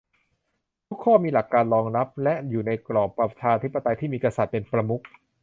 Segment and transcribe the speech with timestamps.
[0.87, 5.03] ทุกข้อมีหลักการรองรับและอยู่ในกรอบประชาธิปไตยที่มีกษัตริย์เป็นประมุข